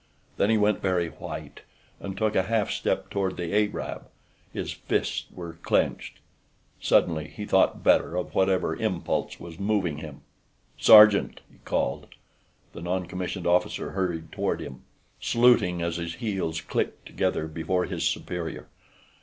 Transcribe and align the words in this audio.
Then 0.37 0.49
he 0.49 0.57
went 0.57 0.81
very 0.81 1.09
white 1.09 1.61
and 1.99 2.17
took 2.17 2.35
a 2.35 2.41
half 2.49 2.71
step 2.71 3.11
toward 3.11 3.37
the 3.37 3.53
Arab. 3.53 4.07
His 4.51 4.71
fists 4.71 5.27
were 5.31 5.59
clenched. 5.61 6.17
Suddenly 6.79 7.27
he 7.27 7.45
thought 7.45 7.83
better 7.83 8.15
of 8.15 8.33
whatever 8.33 8.75
impulse 8.75 9.39
was 9.39 9.59
moving 9.59 9.99
him. 9.99 10.21
"Sergeant!" 10.79 11.41
he 11.51 11.59
called. 11.65 12.07
The 12.73 12.81
non 12.81 13.05
commissioned 13.05 13.45
officer 13.45 13.91
hurried 13.91 14.31
toward 14.31 14.59
him, 14.59 14.81
saluting 15.19 15.83
as 15.83 15.97
his 15.97 16.15
heels 16.15 16.61
clicked 16.61 17.05
together 17.05 17.45
before 17.47 17.85
his 17.85 18.03
superior. 18.03 18.69